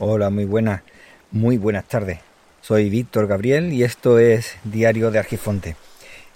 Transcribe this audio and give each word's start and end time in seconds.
Hola, 0.00 0.30
muy 0.30 0.44
buenas, 0.44 0.82
muy 1.32 1.58
buenas 1.58 1.84
tardes. 1.88 2.20
Soy 2.60 2.88
Víctor 2.88 3.26
Gabriel 3.26 3.72
y 3.72 3.82
esto 3.82 4.20
es 4.20 4.54
Diario 4.62 5.10
de 5.10 5.18
Argifonte. 5.18 5.74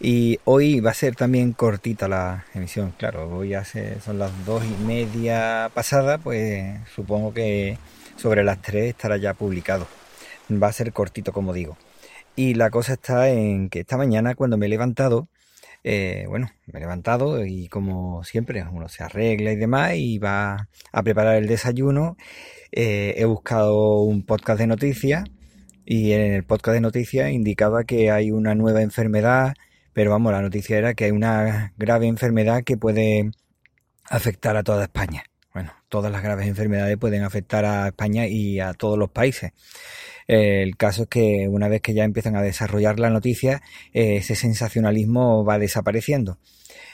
Y 0.01 0.41
hoy 0.43 0.81
va 0.81 0.91
a 0.91 0.95
ser 0.95 1.15
también 1.15 1.53
cortita 1.53 2.09
la 2.09 2.45
emisión, 2.55 2.93
claro, 2.99 3.31
hoy 3.31 3.51
ya 3.51 3.65
son 3.65 4.19
las 4.19 4.33
dos 4.45 4.65
y 4.65 4.83
media 4.83 5.71
pasada, 5.73 6.19
pues 6.19 6.77
supongo 6.93 7.33
que 7.33 7.79
sobre 8.17 8.43
las 8.43 8.61
tres 8.61 8.87
estará 8.87 9.17
ya 9.17 9.33
publicado. 9.33 9.87
Va 10.51 10.67
a 10.67 10.73
ser 10.73 10.93
cortito, 10.93 11.33
como 11.33 11.53
digo. 11.53 11.77
Y 12.35 12.55
la 12.55 12.69
cosa 12.69 12.95
está 12.95 13.29
en 13.29 13.69
que 13.71 13.81
esta 13.81 13.97
mañana 13.97 14.35
cuando 14.35 14.57
me 14.57 14.67
he 14.67 14.71
levantado, 14.71 15.29
eh, 15.85 16.25
bueno, 16.29 16.51
me 16.67 16.81
he 16.81 16.83
levantado 16.83 17.47
y 17.47 17.69
como 17.69 18.25
siempre 18.25 18.65
uno 18.73 18.89
se 18.89 19.05
arregla 19.05 19.53
y 19.53 19.57
demás 19.57 19.95
y 19.95 20.19
va 20.19 20.69
a 20.91 21.03
preparar 21.05 21.37
el 21.37 21.47
desayuno 21.47 22.17
eh, 22.73 23.15
he 23.19 23.25
buscado 23.27 24.01
un 24.01 24.25
podcast 24.25 24.59
de 24.59 24.67
noticias 24.67 25.25
y 25.85 26.13
en 26.13 26.33
el 26.33 26.45
podcast 26.45 26.75
de 26.75 26.81
noticias 26.81 27.31
indicaba 27.31 27.85
que 27.85 28.11
hay 28.11 28.31
una 28.31 28.55
nueva 28.55 28.83
enfermedad, 28.83 29.55
pero 29.93 30.11
vamos, 30.11 30.33
la 30.33 30.41
noticia 30.41 30.79
era 30.79 30.95
que 30.95 31.05
hay 31.05 31.11
una 31.11 31.75
grave 31.77 32.07
enfermedad 32.07 32.65
que 32.65 32.79
puede 32.79 33.31
afectar 34.09 34.57
a 34.57 34.63
toda 34.63 34.85
España. 34.85 35.25
Bueno, 35.53 35.73
todas 35.89 36.11
las 36.11 36.23
graves 36.23 36.47
enfermedades 36.47 36.97
pueden 36.97 37.25
afectar 37.25 37.67
a 37.67 37.89
España 37.89 38.27
y 38.27 38.59
a 38.59 38.73
todos 38.73 38.99
los 38.99 39.11
países. 39.11 39.53
el 40.27 40.77
caso 40.77 41.03
es 41.03 41.09
que 41.09 41.49
una 41.49 41.69
vez 41.69 41.83
que 41.83 41.95
ya 41.95 42.05
empiezan 42.05 42.37
a 42.37 42.43
desarrollar 42.43 42.99
la 42.99 43.11
noticia, 43.11 43.61
eh, 43.93 44.17
ese 44.17 44.35
sensacionalismo 44.35 45.45
va 45.45 45.59
desapareciendo. 45.59 46.39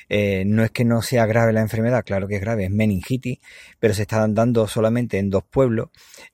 Eh, 0.08 0.44
no 0.46 0.64
es 0.64 0.70
que 0.70 0.84
no 0.84 1.02
sea 1.02 1.26
grave 1.26 1.52
la 1.52 1.60
enfermedad, 1.60 2.04
claro 2.04 2.28
que 2.28 2.36
es 2.36 2.40
grave, 2.40 2.64
es 2.64 2.70
meningitis, 2.70 3.38
pero 3.78 3.94
se 3.94 4.02
está 4.02 4.26
dando 4.28 4.66
solamente 4.66 5.18
en 5.18 5.30
dos 5.30 5.44
pueblos 5.44 5.90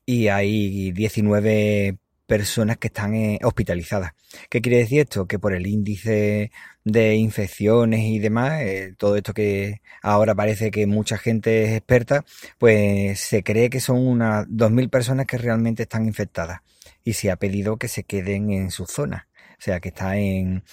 y 0.07 0.29
hay 0.29 0.93
19 0.93 1.99
personas 2.27 2.79
que 2.79 2.89
están 2.89 3.15
eh, 3.15 3.39
hospitalizadas. 3.43 4.13
¿Qué 4.49 4.61
quiere 4.61 4.79
decir 4.79 5.01
esto? 5.01 5.27
Que 5.27 5.39
por 5.39 5.53
el 5.55 5.67
índice 5.67 6.51
de 6.85 7.15
infecciones 7.17 8.01
y 8.01 8.19
demás, 8.19 8.63
eh, 8.63 8.95
todo 8.99 9.17
esto 9.17 9.35
que 9.35 9.81
ahora 10.03 10.35
parece 10.35 10.71
que 10.71 10.87
mucha 10.87 11.19
gente 11.19 11.65
es 11.65 11.73
experta, 11.73 12.25
pues 12.59 13.21
se 13.21 13.43
cree 13.43 13.71
que 13.71 13.81
son 13.81 14.07
unas 14.07 14.47
2.000 14.49 14.91
personas 14.91 15.27
que 15.27 15.39
realmente 15.39 15.83
están 15.85 16.07
infectadas 16.07 16.61
y 17.05 17.15
se 17.15 17.31
ha 17.31 17.37
pedido 17.37 17.77
que 17.77 17.89
se 17.89 18.05
queden 18.05 18.51
en 18.51 18.71
su 18.71 18.87
zona. 18.87 19.29
O 19.59 19.63
sea, 19.65 19.81
que 19.81 19.89
está 19.91 20.17
en 20.19 20.65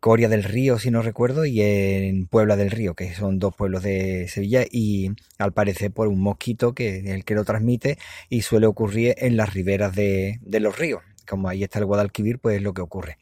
Coria 0.00 0.30
del 0.30 0.44
Río, 0.44 0.78
si 0.78 0.90
no 0.90 1.02
recuerdo, 1.02 1.44
y 1.44 1.60
en 1.60 2.26
Puebla 2.26 2.56
del 2.56 2.70
Río, 2.70 2.94
que 2.94 3.14
son 3.14 3.38
dos 3.38 3.54
pueblos 3.54 3.82
de 3.82 4.28
Sevilla, 4.28 4.64
y 4.68 5.10
al 5.38 5.52
parecer 5.52 5.92
por 5.92 6.08
un 6.08 6.20
mosquito 6.22 6.74
que 6.74 6.98
es 6.98 7.06
el 7.06 7.24
que 7.26 7.34
lo 7.34 7.44
transmite 7.44 7.98
y 8.30 8.40
suele 8.40 8.66
ocurrir 8.66 9.14
en 9.18 9.36
las 9.36 9.52
riberas 9.52 9.94
de, 9.94 10.40
de 10.40 10.60
los 10.60 10.78
ríos. 10.78 11.02
Como 11.28 11.48
ahí 11.48 11.62
está 11.62 11.78
el 11.78 11.84
Guadalquivir, 11.84 12.38
pues 12.38 12.56
es 12.56 12.62
lo 12.62 12.72
que 12.72 12.80
ocurre. 12.80 13.18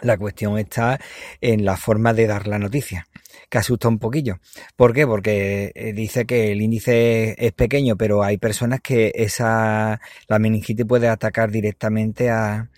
La 0.00 0.16
cuestión 0.16 0.56
está 0.56 1.00
en 1.40 1.64
la 1.64 1.76
forma 1.76 2.14
de 2.14 2.28
dar 2.28 2.46
la 2.46 2.60
noticia, 2.60 3.08
que 3.50 3.58
asusta 3.58 3.88
un 3.88 3.98
poquillo. 3.98 4.38
¿Por 4.76 4.94
qué? 4.94 5.04
Porque 5.04 5.72
eh, 5.74 5.92
dice 5.92 6.24
que 6.26 6.52
el 6.52 6.62
índice 6.62 7.34
es 7.44 7.52
pequeño, 7.52 7.96
pero 7.96 8.22
hay 8.22 8.38
personas 8.38 8.80
que 8.80 9.10
esa 9.16 10.00
la 10.28 10.38
meningitis 10.38 10.86
puede 10.86 11.08
atacar 11.08 11.50
directamente 11.50 12.30
a, 12.30 12.68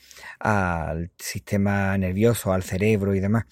al 0.41 1.10
sistema 1.19 1.96
nervioso, 1.98 2.52
al 2.52 2.62
cerebro 2.64 3.14
y 3.14 3.20
demás. 3.20 3.44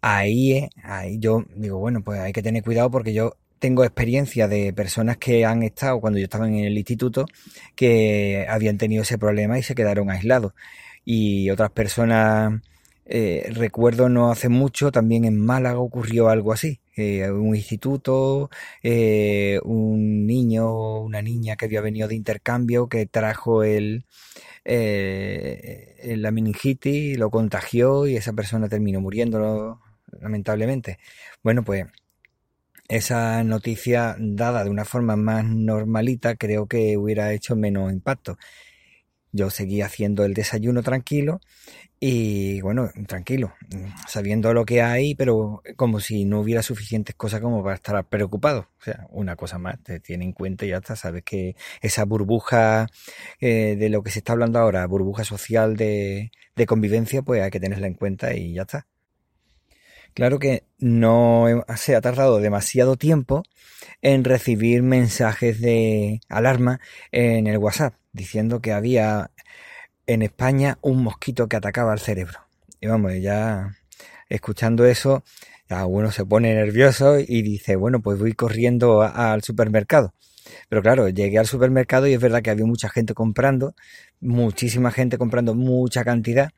Ahí, 0.00 0.68
ahí 0.82 1.18
yo 1.18 1.44
digo, 1.54 1.78
bueno, 1.78 2.02
pues 2.02 2.20
hay 2.20 2.32
que 2.32 2.42
tener 2.42 2.62
cuidado 2.62 2.90
porque 2.90 3.12
yo 3.12 3.36
tengo 3.58 3.84
experiencia 3.84 4.48
de 4.48 4.72
personas 4.72 5.16
que 5.18 5.44
han 5.44 5.62
estado 5.62 6.00
cuando 6.00 6.18
yo 6.18 6.24
estaba 6.24 6.48
en 6.48 6.56
el 6.56 6.78
instituto 6.78 7.26
que 7.74 8.46
habían 8.48 8.78
tenido 8.78 9.02
ese 9.02 9.18
problema 9.18 9.58
y 9.58 9.62
se 9.62 9.74
quedaron 9.74 10.10
aislados. 10.10 10.52
Y 11.04 11.50
otras 11.50 11.70
personas, 11.70 12.60
eh, 13.06 13.50
recuerdo 13.52 14.08
no 14.08 14.30
hace 14.30 14.48
mucho, 14.48 14.92
también 14.92 15.24
en 15.24 15.38
Málaga 15.40 15.78
ocurrió 15.80 16.28
algo 16.28 16.52
así. 16.52 16.80
Eh, 16.96 17.30
un 17.30 17.54
instituto, 17.56 18.50
eh, 18.82 19.60
un 19.64 20.26
niño 20.26 21.00
una 21.00 21.22
niña 21.22 21.56
que 21.56 21.66
había 21.66 21.80
venido 21.80 22.08
de 22.08 22.16
intercambio 22.16 22.88
que 22.88 23.06
trajo 23.06 23.62
el, 23.62 24.04
eh, 24.64 26.14
la 26.18 26.30
meningitis, 26.30 27.18
lo 27.18 27.30
contagió 27.30 28.06
y 28.06 28.16
esa 28.16 28.32
persona 28.32 28.68
terminó 28.68 29.00
muriendo, 29.00 29.80
lamentablemente. 30.20 30.98
Bueno, 31.42 31.64
pues 31.64 31.86
esa 32.88 33.44
noticia 33.44 34.16
dada 34.18 34.64
de 34.64 34.70
una 34.70 34.84
forma 34.84 35.16
más 35.16 35.44
normalita 35.44 36.36
creo 36.36 36.66
que 36.66 36.96
hubiera 36.96 37.32
hecho 37.32 37.54
menos 37.56 37.92
impacto. 37.92 38.38
Yo 39.32 39.50
seguí 39.50 39.82
haciendo 39.82 40.24
el 40.24 40.34
desayuno 40.34 40.82
tranquilo 40.82 41.40
y 42.00 42.60
bueno, 42.60 42.90
tranquilo, 43.08 43.54
sabiendo 44.06 44.54
lo 44.54 44.64
que 44.64 44.82
hay, 44.82 45.14
pero 45.16 45.62
como 45.76 45.98
si 46.00 46.24
no 46.24 46.40
hubiera 46.40 46.62
suficientes 46.62 47.16
cosas 47.16 47.40
como 47.40 47.62
para 47.62 47.74
estar 47.74 48.04
preocupado. 48.08 48.68
O 48.80 48.82
sea, 48.84 49.06
una 49.10 49.34
cosa 49.36 49.58
más, 49.58 49.82
te 49.82 49.98
tiene 50.00 50.24
en 50.24 50.32
cuenta 50.32 50.64
y 50.64 50.68
ya 50.70 50.76
está, 50.78 50.94
sabes 50.96 51.24
que 51.24 51.56
esa 51.80 52.04
burbuja 52.04 52.86
eh, 53.40 53.76
de 53.76 53.88
lo 53.88 54.02
que 54.02 54.10
se 54.10 54.20
está 54.20 54.32
hablando 54.32 54.58
ahora, 54.60 54.86
burbuja 54.86 55.24
social 55.24 55.76
de, 55.76 56.30
de 56.54 56.66
convivencia, 56.66 57.22
pues 57.22 57.42
hay 57.42 57.50
que 57.50 57.60
tenerla 57.60 57.88
en 57.88 57.94
cuenta 57.94 58.34
y 58.34 58.54
ya 58.54 58.62
está. 58.62 58.86
Claro 60.18 60.40
que 60.40 60.64
no 60.80 61.46
se 61.76 61.94
ha 61.94 62.00
tardado 62.00 62.40
demasiado 62.40 62.96
tiempo 62.96 63.44
en 64.02 64.24
recibir 64.24 64.82
mensajes 64.82 65.60
de 65.60 66.22
alarma 66.28 66.80
en 67.12 67.46
el 67.46 67.56
WhatsApp 67.58 67.94
diciendo 68.12 68.60
que 68.60 68.72
había 68.72 69.30
en 70.08 70.22
España 70.22 70.76
un 70.82 71.04
mosquito 71.04 71.46
que 71.46 71.54
atacaba 71.54 71.92
al 71.92 72.00
cerebro. 72.00 72.40
Y 72.80 72.88
vamos, 72.88 73.12
ya 73.20 73.76
escuchando 74.28 74.86
eso, 74.86 75.22
ya 75.70 75.86
uno 75.86 76.10
se 76.10 76.24
pone 76.24 76.52
nervioso 76.52 77.20
y 77.20 77.42
dice, 77.42 77.76
bueno, 77.76 78.00
pues 78.00 78.18
voy 78.18 78.32
corriendo 78.32 79.02
al 79.02 79.44
supermercado. 79.44 80.14
Pero 80.68 80.82
claro, 80.82 81.08
llegué 81.08 81.38
al 81.38 81.46
supermercado 81.46 82.06
y 82.06 82.14
es 82.14 82.20
verdad 82.20 82.42
que 82.42 82.50
había 82.50 82.66
mucha 82.66 82.88
gente 82.88 83.14
comprando, 83.14 83.74
muchísima 84.20 84.90
gente 84.90 85.18
comprando 85.18 85.54
mucha 85.54 86.04
cantidad, 86.04 86.50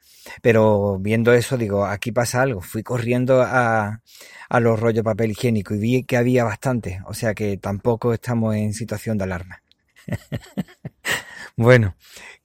pero 0.43 0.99
viendo 0.99 1.33
eso 1.33 1.57
digo, 1.57 1.87
aquí 1.87 2.13
pasa 2.13 2.43
algo. 2.43 2.61
Fui 2.61 2.83
corriendo 2.83 3.43
a, 3.43 4.01
a 4.49 4.61
los 4.61 4.81
rollos 4.81 5.05
papel 5.05 5.33
higiénico 5.33 5.75
y 5.75 5.79
vi 5.79 6.05
que 6.05 6.17
había 6.17 6.45
bastante, 6.45 7.01
o 7.07 7.15
sea 7.15 7.35
que 7.35 7.57
tampoco 7.57 8.13
estamos 8.13 8.57
en 8.57 8.75
situación 8.75 9.19
de 9.19 9.25
alarma. 9.25 9.63
bueno, 11.57 11.97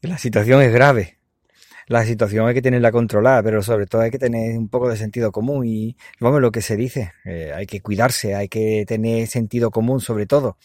la 0.01 0.17
situación 0.17 0.61
es 0.61 0.71
grave. 0.71 1.17
La 1.87 2.03
situación 2.03 2.47
hay 2.47 2.55
que 2.55 2.61
tenerla 2.63 2.91
controlada, 2.91 3.43
pero 3.43 3.61
sobre 3.61 3.85
todo 3.85 4.01
hay 4.01 4.11
que 4.11 4.17
tener 4.17 4.57
un 4.57 4.69
poco 4.69 4.89
de 4.89 4.97
sentido 4.97 5.31
común 5.31 5.67
y 5.67 5.95
vamos, 6.19 6.41
lo 6.41 6.51
que 6.51 6.61
se 6.61 6.75
dice, 6.75 7.13
eh, 7.25 7.51
hay 7.55 7.67
que 7.67 7.81
cuidarse, 7.81 8.33
hay 8.33 8.47
que 8.49 8.85
tener 8.87 9.27
sentido 9.27 9.69
común 9.69 10.01
sobre 10.01 10.25
todo 10.25 10.57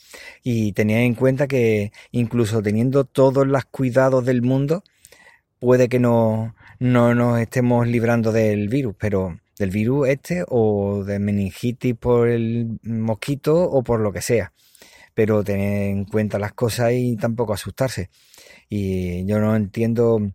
y 0.42 0.72
tener 0.72 1.00
en 1.02 1.14
cuenta 1.14 1.46
que 1.46 1.92
incluso 2.10 2.62
teniendo 2.62 3.04
todos 3.04 3.46
los 3.46 3.64
cuidados 3.66 4.24
del 4.24 4.40
mundo, 4.42 4.82
puede 5.58 5.88
que 5.90 5.98
no, 5.98 6.54
no 6.78 7.14
nos 7.14 7.38
estemos 7.40 7.86
librando 7.86 8.32
del 8.32 8.68
virus, 8.68 8.94
pero 8.98 9.38
del 9.58 9.70
virus 9.70 10.08
este 10.08 10.44
o 10.48 11.04
de 11.04 11.18
meningitis 11.18 11.94
por 11.96 12.28
el 12.28 12.78
mosquito 12.82 13.62
o 13.62 13.82
por 13.82 14.00
lo 14.00 14.12
que 14.12 14.22
sea 14.22 14.52
pero 15.12 15.44
tener 15.44 15.90
en 15.90 16.04
cuenta 16.06 16.38
las 16.38 16.54
cosas 16.54 16.92
y 16.94 17.16
tampoco 17.16 17.52
asustarse. 17.52 18.08
Y 18.70 19.26
yo 19.26 19.38
no 19.38 19.54
entiendo 19.54 20.32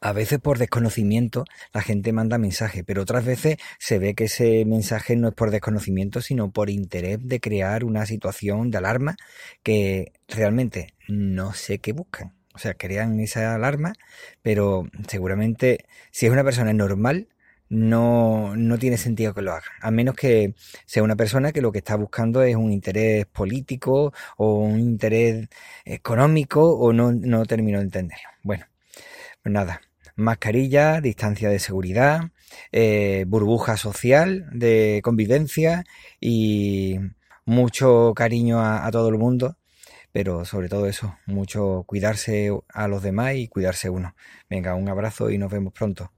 a 0.00 0.12
veces 0.12 0.38
por 0.38 0.58
desconocimiento 0.58 1.44
la 1.72 1.82
gente 1.82 2.12
manda 2.12 2.38
mensaje, 2.38 2.84
pero 2.84 3.02
otras 3.02 3.24
veces 3.24 3.56
se 3.78 3.98
ve 3.98 4.14
que 4.14 4.24
ese 4.24 4.64
mensaje 4.64 5.16
no 5.16 5.28
es 5.28 5.34
por 5.34 5.50
desconocimiento, 5.50 6.20
sino 6.20 6.50
por 6.50 6.70
interés 6.70 7.18
de 7.22 7.40
crear 7.40 7.84
una 7.84 8.06
situación 8.06 8.70
de 8.70 8.78
alarma 8.78 9.16
que 9.62 10.12
realmente 10.28 10.94
no 11.08 11.52
sé 11.54 11.78
qué 11.78 11.92
buscan. 11.92 12.34
O 12.54 12.58
sea, 12.58 12.74
crean 12.74 13.20
esa 13.20 13.54
alarma, 13.54 13.94
pero 14.42 14.88
seguramente 15.08 15.86
si 16.10 16.26
es 16.26 16.32
una 16.32 16.44
persona 16.44 16.72
normal, 16.72 17.28
no, 17.68 18.56
no 18.56 18.78
tiene 18.78 18.96
sentido 18.98 19.32
que 19.32 19.42
lo 19.42 19.52
haga, 19.52 19.66
a 19.80 19.90
menos 19.92 20.16
que 20.16 20.54
sea 20.86 21.04
una 21.04 21.16
persona 21.16 21.52
que 21.52 21.62
lo 21.62 21.70
que 21.72 21.78
está 21.78 21.94
buscando 21.96 22.42
es 22.42 22.56
un 22.56 22.72
interés 22.72 23.26
político 23.26 24.12
o 24.36 24.56
un 24.56 24.80
interés 24.80 25.48
económico 25.84 26.74
o 26.76 26.92
no, 26.92 27.12
no 27.12 27.46
termino 27.46 27.78
de 27.78 27.84
entenderlo. 27.84 28.28
Bueno, 28.42 28.66
pues 29.42 29.52
nada, 29.52 29.80
mascarilla, 30.20 31.00
distancia 31.00 31.48
de 31.48 31.58
seguridad, 31.58 32.30
eh, 32.72 33.24
burbuja 33.28 33.76
social 33.76 34.46
de 34.52 35.00
convivencia 35.02 35.84
y 36.20 36.98
mucho 37.44 38.12
cariño 38.14 38.60
a, 38.60 38.86
a 38.86 38.90
todo 38.90 39.08
el 39.08 39.18
mundo 39.18 39.56
pero 40.12 40.44
sobre 40.44 40.68
todo 40.68 40.86
eso, 40.86 41.16
mucho 41.26 41.84
cuidarse 41.86 42.50
a 42.68 42.88
los 42.88 43.02
demás 43.02 43.34
y 43.36 43.48
cuidarse 43.48 43.90
uno. 43.90 44.14
Venga, 44.48 44.74
un 44.74 44.88
abrazo 44.88 45.30
y 45.30 45.38
nos 45.38 45.52
vemos 45.52 45.72
pronto. 45.72 46.10